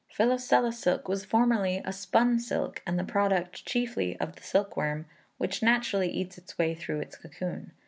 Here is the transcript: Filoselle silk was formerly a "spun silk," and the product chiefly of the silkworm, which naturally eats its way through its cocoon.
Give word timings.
Filoselle 0.09 0.71
silk 0.73 1.07
was 1.07 1.25
formerly 1.25 1.79
a 1.85 1.93
"spun 1.93 2.39
silk," 2.39 2.81
and 2.87 2.97
the 2.97 3.03
product 3.03 3.63
chiefly 3.67 4.19
of 4.19 4.35
the 4.35 4.41
silkworm, 4.41 5.05
which 5.37 5.61
naturally 5.61 6.09
eats 6.09 6.39
its 6.39 6.57
way 6.57 6.73
through 6.73 6.99
its 7.01 7.15
cocoon. 7.15 7.71